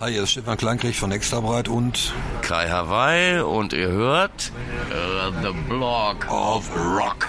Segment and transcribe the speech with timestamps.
[0.00, 4.50] Hi, hier ist Stefan Kleinkrieg von Extrabreit und Kai Hawaii und ihr hört
[4.90, 7.28] uh, The Block of Rock.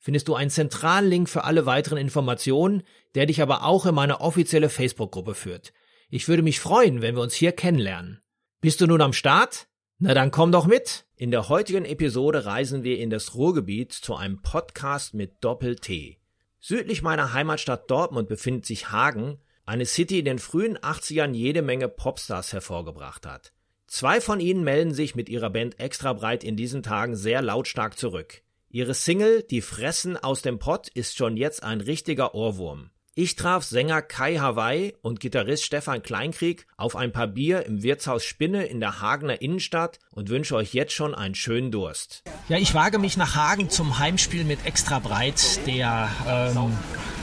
[0.00, 2.82] findest du einen zentralen Link für alle weiteren Informationen,
[3.14, 5.72] der dich aber auch in meine offizielle Facebook-Gruppe führt.
[6.08, 8.20] Ich würde mich freuen, wenn wir uns hier kennenlernen.
[8.60, 9.68] Bist du nun am Start?
[9.98, 11.04] Na dann komm doch mit!
[11.14, 16.18] In der heutigen Episode reisen wir in das Ruhrgebiet zu einem Podcast mit Doppel-T.
[16.58, 21.62] Südlich meiner Heimatstadt Dortmund befindet sich Hagen, eine City, die in den frühen 80ern jede
[21.62, 23.52] Menge Popstars hervorgebracht hat.
[23.86, 27.98] Zwei von ihnen melden sich mit ihrer Band Extra Breit in diesen Tagen sehr lautstark
[27.98, 28.42] zurück.
[28.72, 32.90] Ihre Single Die Fressen aus dem Pott ist schon jetzt ein richtiger Ohrwurm.
[33.16, 38.22] Ich traf Sänger Kai Hawaii und Gitarrist Stefan Kleinkrieg auf ein paar Bier im Wirtshaus
[38.22, 42.22] Spinne in der Hagener Innenstadt und wünsche euch jetzt schon einen schönen Durst.
[42.48, 46.72] Ja, ich wage mich nach Hagen zum Heimspiel mit Extra Breit, der ähm,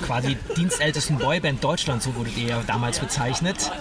[0.04, 3.72] quasi dienstältesten Boyband Deutschlands, so wurdet ihr ja damals bezeichnet.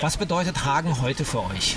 [0.00, 1.76] Was bedeutet Hagen heute für euch?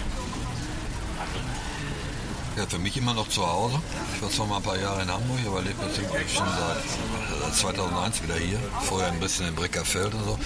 [2.57, 3.79] Ja, für mich immer noch zu Hause.
[4.15, 7.53] Ich war zwar mal ein paar Jahre in Hamburg, aber lebe jetzt schon seit, seit
[7.53, 8.57] 2001 wieder hier.
[8.81, 10.39] Vorher ein bisschen in Breckerfeld und so.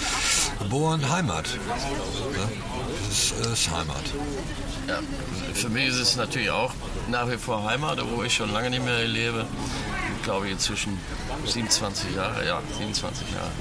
[0.60, 1.48] Geboren, Heimat.
[1.48, 2.50] Ja,
[3.08, 4.04] das ist, ist Heimat.
[4.90, 5.00] Ja,
[5.54, 6.74] für mich ist es natürlich auch
[7.10, 9.46] nach wie vor Heimat, wo ich schon lange nicht mehr lebe.
[10.18, 11.00] Ich glaube inzwischen
[11.46, 13.52] 27 Jahre, ja, 27 Jahre.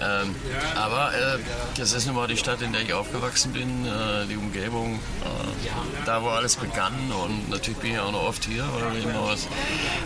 [0.00, 0.34] Ähm,
[0.76, 1.38] aber äh,
[1.76, 6.06] das ist nun mal die Stadt, in der ich aufgewachsen bin, äh, die Umgebung, äh,
[6.06, 9.46] da wo alles begann und natürlich bin ich auch noch oft hier, weil auch das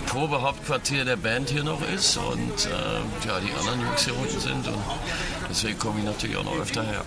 [0.07, 4.67] Probehauptquartier der Band hier noch ist und äh, ja, die anderen Jungs hier unten sind
[4.67, 4.83] und
[5.49, 7.05] deswegen komme ich natürlich auch noch öfter her.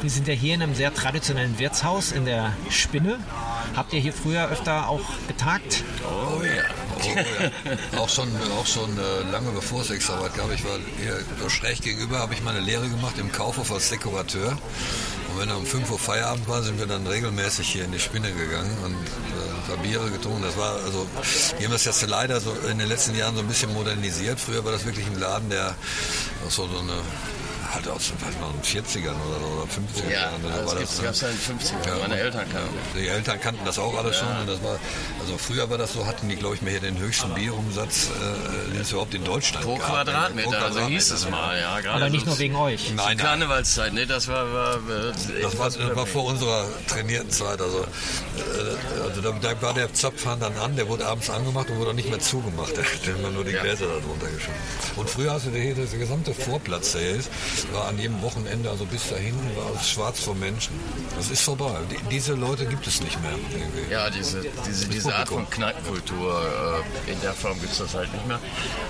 [0.00, 3.18] Wir sind ja hier in einem sehr traditionellen Wirtshaus in der Spinne.
[3.76, 5.82] Habt ihr hier früher öfter auch getagt?
[6.04, 6.62] Oh ja.
[7.96, 10.52] Auch schon, auch schon äh, lange bevor es Extraarbeit gab.
[10.52, 14.50] Ich war hier schräg gegenüber, habe ich meine Lehre gemacht im Kaufhof als Dekorateur.
[15.30, 17.98] Und wenn er um 5 Uhr Feierabend war, sind wir dann regelmäßig hier in die
[18.00, 20.42] Spinne gegangen und äh, Biere getrunken.
[20.42, 21.06] Das war also,
[21.58, 24.38] die haben das jetzt leider so in den letzten Jahren so ein bisschen modernisiert.
[24.38, 25.74] Früher war das wirklich ein Laden, der
[26.48, 27.00] so, so eine
[27.74, 30.10] halt aus den 40ern oder, oder 50ern.
[30.10, 30.30] Ja,
[30.60, 31.88] also das gab es ja in den 50ern.
[31.88, 32.78] Ja, Meine Eltern kannten.
[32.96, 34.26] Die Eltern kannten das auch alles ja.
[34.26, 34.40] schon.
[34.40, 34.78] Und das war,
[35.20, 38.72] also früher war das so, hatten die, glaube ich, mal hier den höchsten Bierumsatz, äh,
[38.72, 39.88] den es überhaupt in Deutschland Pro gab.
[39.88, 41.58] Quadratmeter, Pro also hieß es mal.
[41.58, 42.92] Ja, Aber nicht nur wegen euch.
[42.94, 44.52] Nein, Karnevalszeit, ne, das war...
[44.52, 44.78] war
[45.42, 47.60] das, war, das war vor unserer trainierten Zeit.
[47.60, 51.78] Also, äh, also da, da, war der Zapfhahn dann an, der wurde abends angemacht und
[51.78, 52.72] wurde auch nicht mehr zugemacht.
[52.76, 54.58] Da haben wir nur die Gläser da drunter geschoben.
[54.96, 57.30] Und früher hast du hier, der gesamte Vorplatz, der ist,
[57.72, 60.78] war an jedem Wochenende also bis dahin, war es schwarz vor Menschen.
[61.16, 61.74] Das ist vorbei.
[61.90, 63.32] Die, diese Leute gibt es nicht mehr.
[63.32, 63.92] Irgendwie.
[63.92, 66.42] Ja, diese, diese, diese Art von Kneipenkultur,
[67.06, 68.40] äh, in der Form gibt es das halt nicht mehr.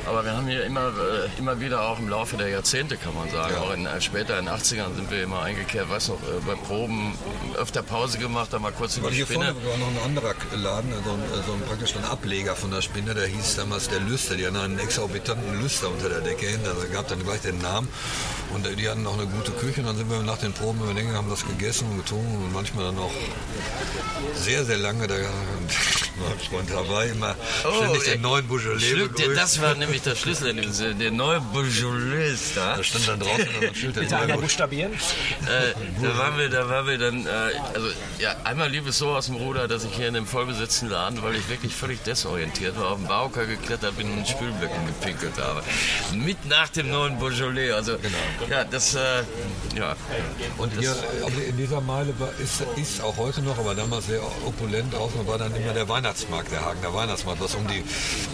[0.06, 3.30] Aber wir haben hier immer, äh, immer wieder auch im Laufe der Jahrzehnte, kann man
[3.30, 3.60] sagen, ja.
[3.60, 6.54] auch in, äh, später in den 80ern sind wir immer eingekehrt, weiß noch, äh, bei
[6.54, 7.16] Proben
[7.56, 9.54] öfter Pause gemacht, da mal kurz über die hier Spinne.
[9.54, 12.82] Vorne war noch ein anderer Laden, also ein, so ein, praktisch ein Ableger von der
[12.82, 14.36] Spinne, der hieß damals der Lüster.
[14.36, 17.88] Die hatten einen exorbitanten Lüster unter der Decke hin, also gab dann gleich den Namen.
[18.54, 20.94] Und die hatten noch eine gute Küche und dann sind wir nach den Proben über
[20.94, 23.10] den haben das gegessen und getrunken und manchmal dann noch
[24.34, 25.06] sehr, sehr lange.
[25.06, 25.16] Da
[26.18, 27.34] war Freund dabei, immer
[27.64, 29.36] oh, ständig den neuen Beaujolais begrüßt.
[29.36, 32.76] Das war nämlich der Schlüssel, der neue Beaujolais da.
[32.76, 33.94] Da stand dann draußen das Schild.
[34.04, 34.92] Bitte einmal buchstabieren.
[34.92, 37.30] Äh, da waren wir, da waren wir dann, äh,
[37.74, 40.88] also ja, einmal lief es so aus dem Ruder, dass ich hier in dem vollbesetzten
[40.88, 44.86] Laden, weil ich wirklich völlig desorientiert war, auf den Bauker geklettert bin und in Spülbecken
[44.86, 45.62] gepinkelt habe.
[46.14, 48.16] Mit nach dem neuen Beaujolais, also genau.
[48.48, 48.98] ja, das, äh,
[49.76, 49.96] ja.
[50.58, 50.94] Und hier
[51.48, 55.38] in dieser Meile war, ist, ist auch heute noch, aber damals sehr opulent auch, war
[55.38, 57.82] dann immer der Weihnachts Weihnachtsmarkt, der Hagener Weihnachtsmarkt, was um die,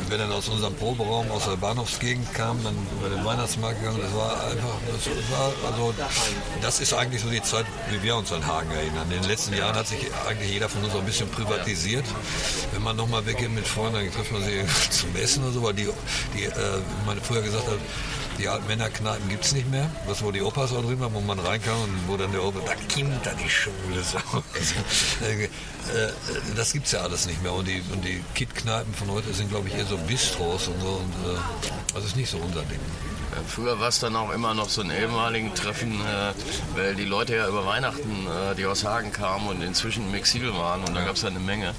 [0.08, 4.12] wenn dann aus unserem Proberaum aus der Bahnhofsgegend kamen, dann über den Weihnachtsmarkt gegangen, das
[4.12, 5.94] war einfach, das war, also,
[6.60, 9.04] das ist eigentlich so die Zeit, wie wir uns an Hagen erinnern.
[9.12, 12.04] In den letzten Jahren hat sich eigentlich jeder von uns ein bisschen privatisiert.
[12.72, 15.74] Wenn man nochmal weggeht mit Freunden, dann trifft man sie zum Essen oder so, weil
[15.74, 15.88] die,
[16.34, 16.50] die äh,
[17.06, 17.78] meine früher gesagt hat,
[18.40, 19.90] die alten Männerkneipen gibt es nicht mehr.
[20.08, 22.60] Das, wo die Opas auch drin waren, wo man reinkam und wo dann der Opa,
[22.60, 24.02] da kommt da die Schule.
[24.02, 24.18] So.
[25.22, 25.48] Äh, äh,
[26.56, 27.52] das gibt es ja alles nicht mehr.
[27.52, 30.86] Und die, und die Kit-Kneipen von heute sind, glaube ich, eher so Bistros und so.
[30.86, 31.38] Und, äh,
[31.94, 32.80] das ist nicht so unser Ding.
[33.46, 36.32] Früher war es dann auch immer noch so ein ehemaligen Treffen, äh,
[36.76, 40.52] weil die Leute ja über Weihnachten, äh, die aus Hagen kamen und inzwischen in Mexil
[40.54, 41.74] waren, und da gab es ja eine Menge,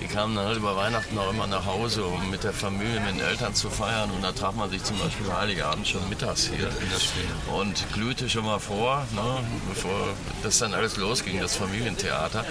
[0.00, 3.16] die kamen dann halt über Weihnachten auch immer nach Hause, um mit der Familie, mit
[3.16, 4.10] den Eltern zu feiern.
[4.10, 6.68] Und da traf man sich zum Beispiel Heiligabend schon mittags hier
[7.54, 10.08] und glühte schon mal vor, ne, bevor
[10.42, 12.44] das dann alles losging, das Familientheater.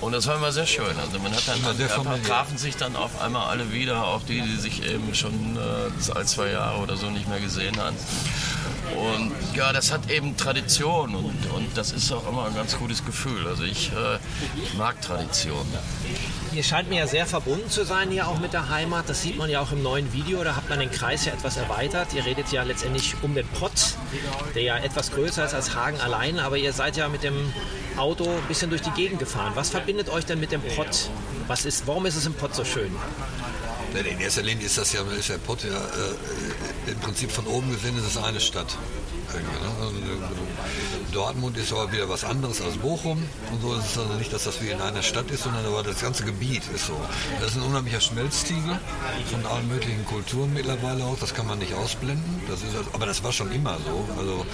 [0.00, 0.96] Und das war immer sehr schön.
[1.00, 1.60] Also man hat dann,
[2.04, 6.18] dann trafen sich dann auf einmal alle wieder, auch die, die sich eben schon äh,
[6.18, 7.87] ein, zwei Jahre oder so nicht mehr gesehen haben.
[8.96, 13.04] Und ja, das hat eben Tradition und, und das ist auch immer ein ganz gutes
[13.04, 13.46] Gefühl.
[13.46, 14.18] Also ich, äh,
[14.62, 15.66] ich mag Tradition.
[16.52, 19.08] Ihr scheint mir ja sehr verbunden zu sein hier auch mit der Heimat.
[19.08, 20.42] Das sieht man ja auch im neuen Video.
[20.42, 22.14] Da hat man den Kreis ja etwas erweitert.
[22.14, 23.94] Ihr redet ja letztendlich um den Pott,
[24.54, 26.38] der ja etwas größer ist als Hagen allein.
[26.38, 27.52] Aber ihr seid ja mit dem
[27.96, 29.52] Auto ein bisschen durch die Gegend gefahren.
[29.54, 31.10] Was verbindet euch denn mit dem Pott?
[31.46, 32.94] Was ist, warum ist es im Pott so schön?
[33.94, 36.14] In erster Linie ist das ja, ist der Pott ja äh,
[36.90, 38.76] im Prinzip von oben gesehen, ist es eine Stadt.
[39.36, 39.70] Ne?
[39.80, 39.94] Also,
[41.12, 43.22] Dortmund ist aber wieder was anderes als Bochum
[43.52, 43.74] und so.
[43.74, 46.24] Es ist also nicht, dass das wie in einer Stadt ist, sondern aber das ganze
[46.24, 47.00] Gebiet ist so.
[47.40, 48.78] Das ist ein unheimlicher Schmelztiegel
[49.30, 51.18] von allen möglichen Kulturen mittlerweile auch.
[51.18, 52.42] Das kann man nicht ausblenden.
[52.48, 54.08] Das ist, aber das war schon immer so.
[54.18, 54.46] Also,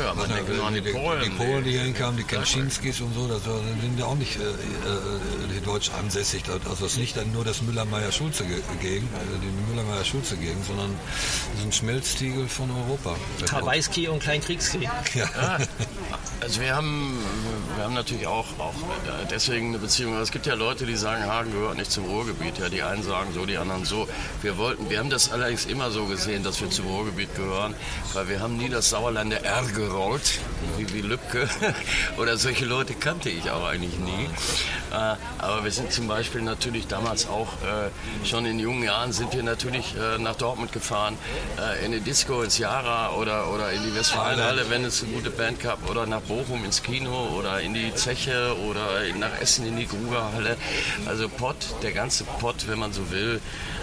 [0.00, 1.22] ja, man denkt an die, die, Polen.
[1.22, 4.42] Die Polen, die hier hinkamen, die Kenschinskis und so, das sind ja auch nicht äh,
[4.42, 6.42] äh, deutsch ansässig.
[6.48, 10.94] Also das ist nicht dann nur das Müller-Meyer-Schulze-Gegend, äh, die Müller-Meyer-Schulze-Gegend, sondern
[11.52, 13.16] das ist ein Schmelztiegel von Europa.
[14.08, 14.90] Tawaiski und Kleinkriegskrieg.
[15.14, 15.24] Ja.
[15.24, 15.58] ja.
[16.40, 17.18] Also wir haben,
[17.76, 18.74] wir haben natürlich auch, auch
[19.30, 20.16] deswegen eine Beziehung.
[20.20, 22.58] Es gibt ja Leute, die sagen, Hagen gehört nicht zum Ruhrgebiet.
[22.58, 24.08] Ja, die einen sagen so, die anderen so.
[24.40, 27.74] Wir wollten, wir haben das allerdings immer so gesehen, dass wir zum Ruhrgebiet gehören,
[28.12, 30.38] weil wir haben nie das Sauerländer R gerollt,
[30.76, 31.48] wie, wie Lübcke.
[32.18, 34.28] Oder solche Leute kannte ich auch eigentlich nie.
[34.92, 39.32] Äh, aber wir sind zum Beispiel natürlich damals auch, äh, schon in jungen Jahren sind
[39.34, 41.16] wir natürlich äh, nach Dortmund gefahren,
[41.84, 45.60] in die Disco, ins Jara oder, oder in die Westfalenhalle, wenn es eine gute Band
[45.60, 49.88] gab, oder nach Bochum ins Kino oder in die Zeche oder nach Essen in die
[49.88, 50.56] Grugerhalle.
[51.06, 53.40] Also Pott, der ganze Pott, wenn man so will,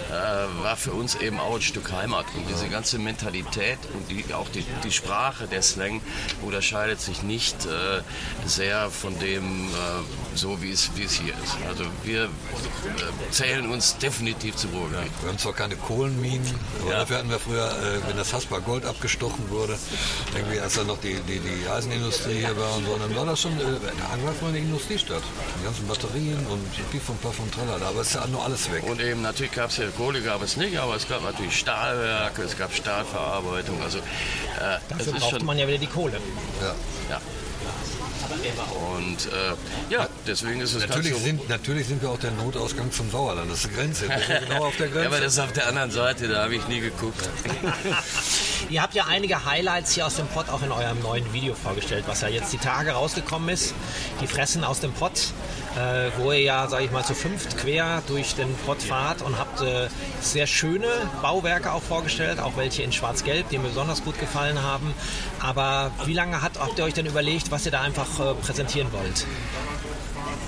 [0.10, 2.26] äh, war für uns eben auch ein Stück Heimat.
[2.36, 6.02] Und diese ganze Mentalität und die, auch die, die Sprache, der Slang
[6.42, 8.02] unterscheidet sich nicht äh,
[8.46, 11.58] sehr von dem, äh, so wie es, wie es hier ist.
[11.68, 12.30] Also wir äh,
[13.32, 15.12] zählen uns definitiv zu Ruhrgebiet.
[15.22, 17.00] Wir haben zwar keine Kohlenminen, aber ja.
[17.00, 19.78] dafür hatten wir früher, äh, wenn das Haspa Gold abgestochen wurde,
[20.36, 23.42] irgendwie als dann noch die, die, die Eisenindustrie hier war und so, dann war das
[23.42, 23.64] schon, äh,
[24.56, 25.24] eine Industriestadt.
[25.60, 28.72] Die ganzen Batterien und Pief von Puff und Tralala, aber es ist ja nur alles
[28.72, 28.84] weg.
[28.84, 32.44] Und eben natürlich gab es ja Kohle gab es nicht, aber es gab natürlich Stahlwerke,
[32.44, 33.82] es gab Stahlverarbeitung.
[33.82, 34.02] Also, äh,
[34.90, 36.20] Dafür brauchte schon, man ja wieder die Kohle.
[36.62, 36.76] Ja.
[37.10, 37.22] ja.
[38.98, 42.92] Und äh, ja, deswegen ist es natürlich so sind Natürlich sind wir auch der Notausgang
[42.92, 43.52] zum Sauerland.
[43.52, 44.08] Das ist die Grenze.
[44.08, 45.02] genau auf der Grenze.
[45.04, 47.30] ja, aber das ist auf der anderen Seite, da habe ich nie geguckt.
[48.70, 52.06] Ihr habt ja einige Highlights hier aus dem Pott auch in eurem neuen Video vorgestellt,
[52.08, 53.74] was ja jetzt die Tage rausgekommen ist.
[54.22, 55.34] Die Fressen aus dem Pott,
[55.76, 59.38] äh, wo ihr ja, sage ich mal, zu fünft quer durch den Pott fahrt und
[59.38, 59.88] habt äh,
[60.22, 60.88] sehr schöne
[61.22, 64.94] Bauwerke auch vorgestellt, auch welche in Schwarz-Gelb, die mir besonders gut gefallen haben.
[65.42, 68.92] Aber wie lange hat, habt ihr euch denn überlegt, was ihr da einfach äh, präsentieren
[68.92, 69.26] wollt?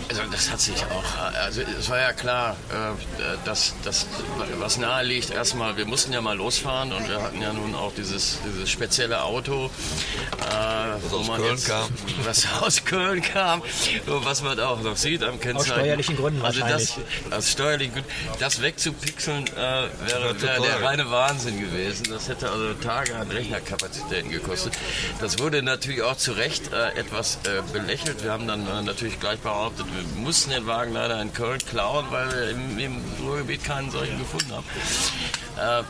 [0.09, 4.07] Also das hat sich auch, also es war ja klar, äh, dass das
[4.59, 7.93] was nahe liegt, erstmal, wir mussten ja mal losfahren und wir hatten ja nun auch
[7.93, 10.47] dieses, dieses spezielle Auto, äh,
[11.03, 11.89] was aus Köln jetzt, kam.
[12.23, 13.61] Was aus Köln kam,
[14.05, 15.71] was man auch noch sieht am Kennzeichen.
[15.71, 16.95] Aus steuerlichen Gründen also wahrscheinlich.
[17.29, 18.09] Das, aus steuerlichen Gründen.
[18.39, 22.07] Das wegzupixeln äh, wäre wär der reine Wahnsinn gewesen.
[22.09, 24.73] Das hätte also Tage an Rechnerkapazitäten gekostet.
[25.21, 28.23] Das wurde natürlich auch zu Recht äh, etwas äh, belächelt.
[28.23, 32.05] Wir haben dann äh, natürlich gleich behauptet, wir mussten den Wagen leider in Köln klauen,
[32.09, 34.65] weil wir im, im Ruhrgebiet keinen solchen gefunden haben.
[35.57, 35.83] Äh,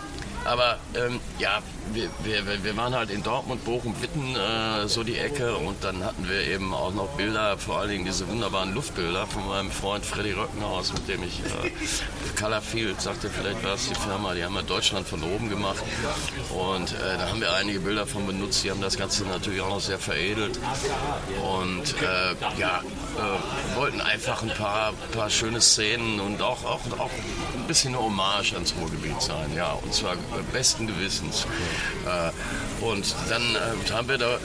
[0.48, 1.62] aber ähm, ja,
[1.92, 5.58] wir, wir, wir waren halt in Dortmund, Bochum, Witten, äh, so die Ecke.
[5.58, 9.46] Und dann hatten wir eben auch noch Bilder, vor allen Dingen diese wunderbaren Luftbilder von
[9.48, 14.34] meinem Freund Freddy Röckenhaus, mit dem ich äh, Colorfield, sagte vielleicht war es die Firma,
[14.34, 15.84] die haben ja Deutschland von oben gemacht.
[16.50, 19.70] Und äh, da haben wir einige Bilder von benutzt, die haben das Ganze natürlich auch
[19.70, 20.60] noch sehr veredelt.
[21.44, 22.82] Und äh, ja,
[23.18, 27.12] äh, wollten einfach ein paar, paar schöne Szenen und auch, auch, auch
[27.56, 30.16] ein bisschen eine Hommage ans Ruhrgebiet sein, ja, und zwar
[30.52, 31.46] besten Gewissens.
[32.06, 34.38] Äh, und dann äh, haben wir da,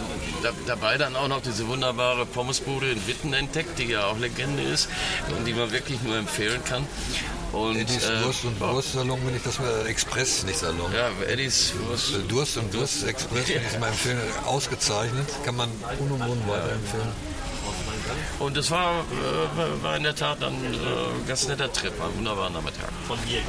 [0.42, 4.62] da, dabei dann auch noch diese wunderbare Pommesbude in Witten entdeckt, die ja auch Legende
[4.62, 4.88] ist
[5.36, 6.86] und die man wirklich nur empfehlen kann.
[7.52, 10.90] Und, Eddies äh, Durst und Wurstsalon, wenn ich das mal, Express, nicht Salon.
[10.94, 12.14] Ja, Eddies Wurst.
[12.28, 17.31] Durst und Durst Express, wenn ich es mal empfehlen, ausgezeichnet, kann man unumwunden weiterempfehlen.
[18.38, 22.50] Und es war, äh, war in der Tat ein äh, ganz netter Trip, ein wunderbarer
[22.50, 22.90] Nachmittag.
[23.06, 23.40] Von mir.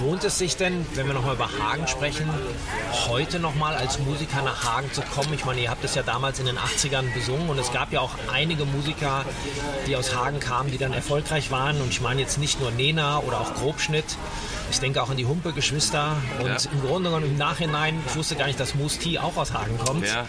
[0.00, 2.28] Lohnt es sich denn, wenn wir nochmal über Hagen sprechen,
[3.08, 5.32] heute nochmal als Musiker nach Hagen zu kommen?
[5.34, 8.00] Ich meine, ihr habt es ja damals in den 80ern besungen und es gab ja
[8.00, 9.24] auch einige Musiker,
[9.86, 11.80] die aus Hagen kamen, die dann erfolgreich waren.
[11.80, 14.04] Und ich meine jetzt nicht nur Nena oder auch Grobschnitt.
[14.70, 16.16] Ich denke auch an die Humpe-Geschwister.
[16.40, 16.70] Und ja.
[16.70, 19.78] im Grunde genommen im Nachhinein, ich wusste gar nicht, dass Moose T auch aus Hagen
[19.78, 20.06] kommt.
[20.06, 20.26] Ja.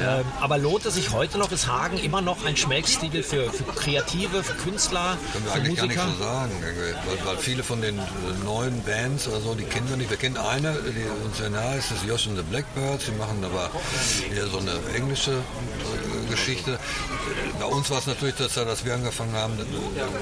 [0.00, 0.20] Ja.
[0.20, 3.64] Ähm, aber lohnt es sich heute noch, ist Hagen immer noch ein Schmelztiegel für, für
[3.64, 5.94] Kreative, für Künstler, Können wir eigentlich Musiker?
[5.94, 8.02] gar nicht so sagen, weil, weil viele von den äh,
[8.72, 10.10] neuen Bands oder so, die kennen wir nicht.
[10.10, 13.06] Wir kennen eine, die uns sehr nahe ist, das Josh and the Blackbirds.
[13.06, 13.70] Die machen aber
[14.34, 16.78] eher so eine englische äh, Geschichte.
[17.58, 19.52] Bei uns war es natürlich, dass, dass wir angefangen haben,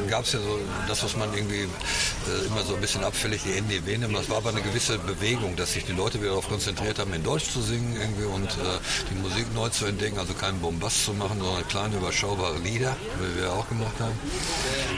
[0.08, 3.52] gab es ja so das, was man irgendwie äh, immer so ein bisschen abfällig die
[3.52, 4.16] NDW nimmt.
[4.16, 7.22] Das war aber eine gewisse Bewegung, dass sich die Leute wieder darauf konzentriert haben, in
[7.22, 8.78] Deutsch zu singen irgendwie und äh,
[9.10, 13.40] die Musik neu zu entdecken, also keinen Bombast zu machen, sondern kleine überschaubare Lieder, wie
[13.40, 14.18] wir auch gemacht haben.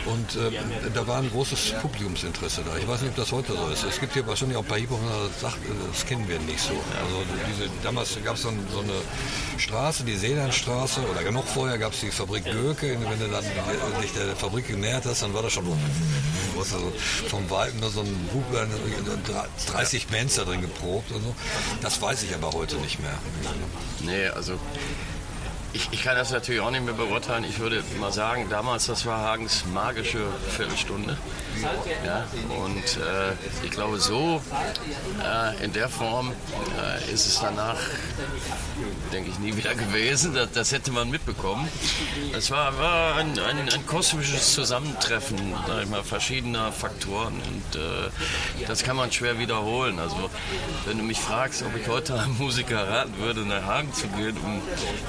[0.06, 2.76] Und äh, da war ein großes Publikumsinteresse da.
[2.78, 3.84] Ich weiß nicht, ob das heute so ist.
[3.84, 5.00] Es gibt hier wahrscheinlich auch ein paar Hip-Hop,
[5.40, 6.72] das kennen wir nicht so.
[6.72, 12.00] Also diese, damals gab es so eine Straße, die Seelandstraße, oder noch vorher gab es
[12.00, 12.98] die Fabrik Göke.
[13.00, 13.44] Wenn du dann
[14.00, 15.66] dich der Fabrik genähert hast, dann war das schon
[16.58, 16.92] also
[17.28, 18.44] vom Weiten nur so ein Bub,
[19.66, 21.34] 30 Bands da drin geprobt und so.
[21.80, 23.18] Das weiß ich aber heute nicht mehr.
[24.00, 24.58] Nee, also
[25.72, 27.44] ich, ich, kann das natürlich auch nicht mehr beurteilen.
[27.44, 31.16] Ich würde mal sagen, damals, das war Hagens magische Viertelstunde.
[32.04, 32.26] Ja,
[32.64, 33.32] und äh,
[33.64, 34.42] ich glaube, so
[35.22, 37.76] äh, in der Form äh, ist es danach,
[39.12, 40.34] denke ich, nie wieder gewesen.
[40.34, 41.68] Das, das hätte man mitbekommen.
[42.36, 48.82] Es war, war ein, ein, ein, kosmisches Zusammentreffen ich mal, verschiedener Faktoren und äh, das
[48.82, 49.98] kann man schwer wiederholen.
[49.98, 50.30] Also,
[50.86, 54.36] wenn du mich fragst, ob ich heute einem Musiker raten würde, nach Hagen zu gehen,
[54.38, 54.60] um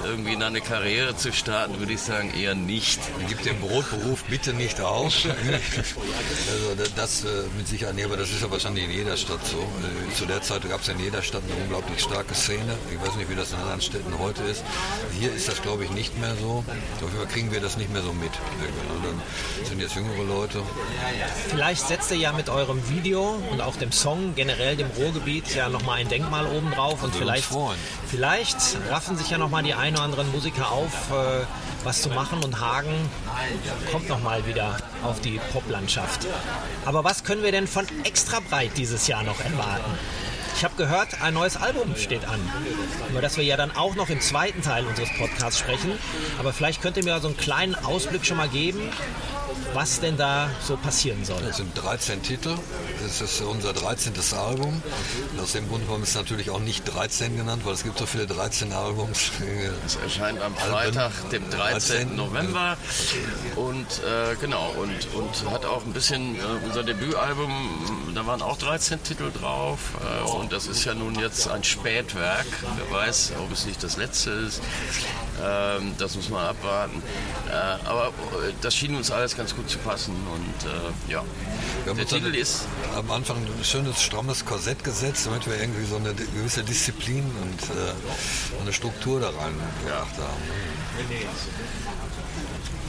[0.05, 2.99] irgendwie in eine Karriere zu starten, würde ich sagen, eher nicht.
[3.27, 5.13] Gib den Brotberuf bitte nicht auf.
[6.53, 9.57] Also das äh, mit Sicherheit, nee, aber das ist ja wahrscheinlich in jeder Stadt so.
[9.57, 12.77] Äh, zu der Zeit gab es ja in jeder Stadt eine unglaublich starke Szene.
[12.91, 14.63] Ich weiß nicht, wie das in anderen Städten heute ist.
[15.19, 16.63] Hier ist das, glaube ich, nicht mehr so.
[16.95, 18.31] Auf jeden Fall kriegen wir das nicht mehr so mit.
[19.03, 19.21] Dann
[19.65, 20.61] sind jetzt jüngere Leute.
[21.49, 25.69] Vielleicht setzt ihr ja mit eurem Video und auch dem Song generell dem Ruhrgebiet ja
[25.69, 27.49] nochmal ein Denkmal oben drauf und vielleicht,
[28.07, 28.57] vielleicht
[28.89, 31.45] raffen sich ja nochmal die ein oder anderen Musiker auf, äh,
[31.83, 32.93] was zu machen und Hagen
[33.91, 36.27] kommt nochmal wieder auf die Poplandschaft.
[36.85, 39.97] Aber was können wir denn von extra breit dieses Jahr noch erwarten?
[40.55, 42.39] Ich habe gehört, ein neues Album steht an.
[43.09, 45.91] Über das wir ja dann auch noch im zweiten Teil unseres Podcasts sprechen.
[46.39, 48.89] Aber vielleicht könnt ihr mir so einen kleinen Ausblick schon mal geben,
[49.73, 51.41] was denn da so passieren soll.
[51.41, 52.55] Das sind 13 Titel.
[53.03, 54.13] Das ist unser 13.
[54.37, 54.81] Album.
[55.41, 58.05] aus dem Grund haben wir es natürlich auch nicht 13 genannt, weil es gibt so
[58.05, 59.31] viele 13 Albums.
[59.85, 62.07] Es erscheint am Freitag, dem 13.
[62.07, 62.15] 13.
[62.15, 62.77] November.
[63.55, 67.51] Und äh, genau, und, und hat auch ein bisschen äh, unser Debütalbum,
[68.15, 69.79] da waren auch 13 Titel drauf.
[70.01, 72.45] Äh, und das ist ja nun jetzt ein Spätwerk.
[72.75, 74.61] Wer weiß, ob es nicht das letzte ist.
[75.41, 77.01] Ähm, das muss man abwarten.
[77.49, 80.13] Äh, aber äh, das schien uns alles ganz gut zu passen.
[80.13, 81.23] Und äh, ja,
[81.85, 82.65] der Titel ist.
[82.95, 87.63] Am Anfang ein schönes, strammes Korsett gesetzt, damit wir irgendwie so eine gewisse Disziplin und
[87.77, 90.23] äh, eine Struktur da rein gebracht ja.
[90.23, 90.43] haben.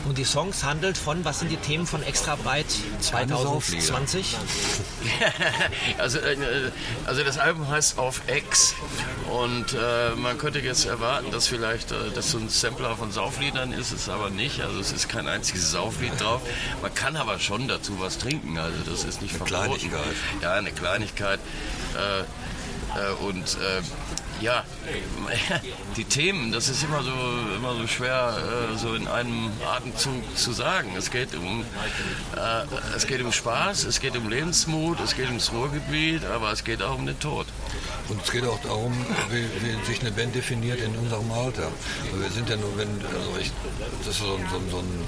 [0.07, 2.67] Und die Songs handelt von, was sind die Themen von Extra Breit
[3.01, 4.37] 2020?
[5.99, 6.37] also, äh,
[7.07, 8.75] also das Album heißt Auf X
[9.31, 13.73] und äh, man könnte jetzt erwarten, dass vielleicht äh, das so ein Sampler von Saufliedern
[13.73, 14.61] ist, ist aber nicht.
[14.61, 16.43] Also es ist kein einziges Sauflied drauf.
[16.83, 19.79] Man kann aber schon dazu was trinken, also das ist nicht eine verboten.
[19.79, 20.17] Kleinigkeit.
[20.43, 21.41] Ja, eine Kleinigkeit.
[21.97, 22.25] Äh,
[22.95, 23.83] äh, und äh,
[24.41, 24.65] ja,
[25.97, 27.13] die Themen, das ist immer so,
[27.57, 30.91] immer so schwer, äh, so in einem Atemzug zu sagen.
[30.97, 31.65] Es geht um,
[32.37, 36.65] äh, es geht um Spaß, es geht um Lebensmut, es geht ums Ruhrgebiet, aber es
[36.65, 37.47] geht auch um den Tod.
[38.09, 38.93] Und es geht auch darum,
[39.31, 41.71] wie, wie sich eine Band definiert in unserem Alter.
[42.13, 43.51] wir sind ja nur, wenn, also ich,
[44.01, 45.07] das ist so, so, so ein,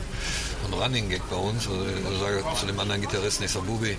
[0.62, 1.68] so ein Running Gag bei uns.
[1.68, 3.98] Also ich sage zu dem anderen Gitarristen, ich sage, Bubi,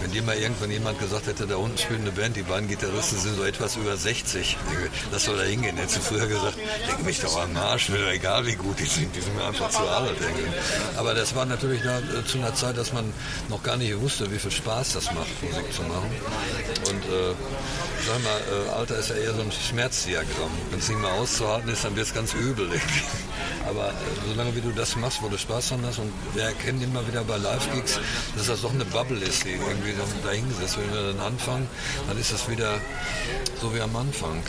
[0.00, 3.18] Wenn dir mal irgendwann jemand gesagt hätte, da unten spielt eine Band, die beiden Gitarristen
[3.18, 4.56] sind so etwas über 60,
[5.10, 5.76] das soll da hingehen.
[5.76, 6.56] Hätte früher gesagt,
[6.88, 9.70] denke mich doch am Arsch, mir egal wie gut die sind, die sind mir einfach
[9.70, 10.16] zu alt.
[10.96, 13.12] Aber das war natürlich da, äh, zu einer Zeit, dass man
[13.48, 16.10] noch gar nicht wusste, wie viel Spaß das macht, Musik zu machen.
[16.88, 17.34] Und äh,
[18.06, 20.50] sag mal, äh, Alter ist ja eher so ein Schmerzdiagramm.
[20.70, 22.70] Wenn es nicht mehr auszuhalten ist, dann wird es ganz übel.
[23.68, 23.92] Aber äh,
[24.28, 27.24] solange wie du das machst, wo du Spaß dran hast und wir erkennen immer wieder
[27.24, 27.98] bei Live-Gigs,
[28.36, 30.78] dass das doch eine Bubble ist, die irgendwie dann dahingesetzt.
[30.78, 31.68] Wenn wir dann anfangen,
[32.08, 32.78] dann ist das wieder
[33.60, 34.42] so wie am Anfang.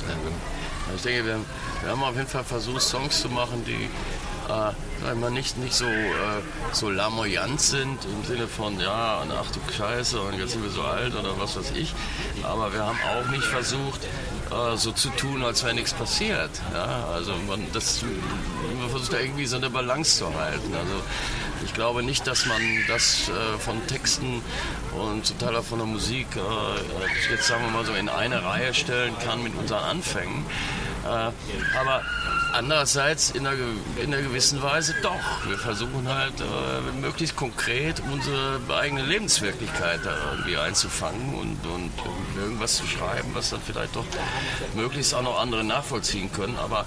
[0.96, 1.40] Ich denke, wir,
[1.82, 3.90] wir haben auf jeden Fall versucht, Songs zu machen, die
[4.50, 6.42] äh, nicht, nicht so, äh,
[6.72, 10.82] so lamoyant sind im Sinne von, ja, ach du Scheiße, und jetzt sind wir so
[10.82, 11.94] alt oder was weiß ich.
[12.44, 14.02] Aber wir haben auch nicht versucht,
[14.52, 16.50] äh, so zu tun, als wäre nichts passiert.
[16.74, 17.08] Ja?
[17.14, 18.04] Also man, das,
[18.80, 20.74] man versucht da irgendwie so eine Balance zu halten.
[20.74, 21.02] Also
[21.64, 24.42] ich glaube nicht, dass man das äh, von Texten
[24.98, 28.44] und zum Teil auch von der Musik äh, jetzt sagen wir mal so in eine
[28.44, 30.46] Reihe stellen kann mit unseren Anfängen.
[31.08, 32.02] Äh, aber
[32.54, 33.58] andererseits in einer,
[34.02, 35.48] in einer gewissen Weise doch.
[35.48, 41.92] Wir versuchen halt äh, möglichst konkret unsere eigene Lebenswirklichkeit da irgendwie einzufangen und, und
[42.38, 44.06] irgendwas zu schreiben, was dann vielleicht doch
[44.76, 46.58] möglichst auch noch andere nachvollziehen können.
[46.58, 46.86] Aber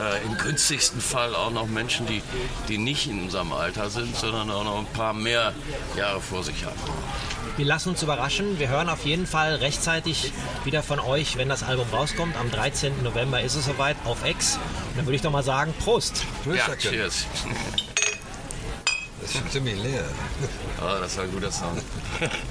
[0.00, 2.22] äh, im günstigsten Fall auch noch Menschen, die,
[2.68, 5.52] die nicht in unserem Alter sind, sondern auch noch ein paar mehr
[5.96, 6.76] Jahre vor sich haben.
[7.56, 8.58] Wir lassen uns überraschen.
[8.58, 10.30] Wir hören auf jeden Fall rechtzeitig
[10.64, 12.36] wieder von euch, wenn das Album rauskommt.
[12.36, 13.02] Am 13.
[13.02, 14.58] November ist es soweit auf X.
[14.90, 16.26] Und dann würde ich doch mal sagen, Prost.
[16.44, 17.26] Ja, cheers.
[19.22, 20.04] Das ist schon ziemlich leer.
[20.82, 21.82] Oh, das war ein guter Sound.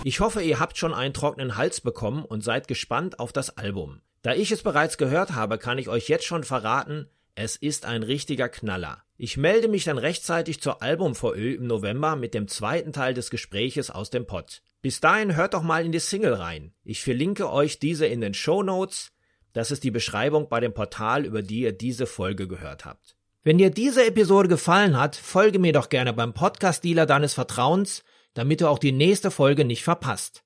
[0.03, 4.01] Ich hoffe, ihr habt schon einen trockenen Hals bekommen und seid gespannt auf das Album.
[4.23, 8.01] Da ich es bereits gehört habe, kann ich euch jetzt schon verraten, es ist ein
[8.01, 9.03] richtiger Knaller.
[9.17, 13.91] Ich melde mich dann rechtzeitig zur Albumvorö im November mit dem zweiten Teil des Gespräches
[13.91, 14.63] aus dem Pod.
[14.85, 16.71] Bis dahin hört doch mal in die Single rein.
[16.83, 19.13] Ich verlinke euch diese in den Show Notes.
[19.51, 23.15] Das ist die Beschreibung bei dem Portal, über die ihr diese Folge gehört habt.
[23.41, 28.03] Wenn dir diese Episode gefallen hat, folge mir doch gerne beim Podcast-Dealer deines Vertrauens,
[28.35, 30.43] damit du auch die nächste Folge nicht verpasst.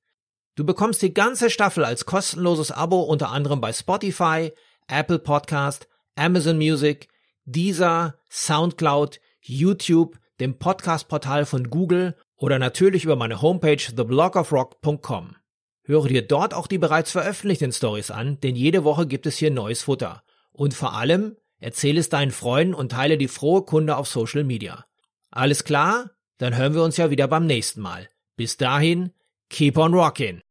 [0.55, 4.53] Du bekommst die ganze Staffel als kostenloses Abo unter anderem bei Spotify,
[4.88, 7.10] Apple Podcast, Amazon Music,
[7.43, 15.36] Deezer, Soundcloud, YouTube, dem Podcast-Portal von Google oder natürlich über meine Homepage theblogofrock.com.
[15.84, 19.51] Höre dir dort auch die bereits veröffentlichten Stories an, denn jede Woche gibt es hier
[19.51, 20.24] neues Futter.
[20.51, 24.85] Und vor allem, erzähle es deinen Freunden und teile die frohe Kunde auf Social Media.
[25.31, 26.11] Alles klar?
[26.37, 28.07] Dann hören wir uns ja wieder beim nächsten Mal.
[28.37, 29.11] Bis dahin,
[29.50, 30.42] keep on rockin'!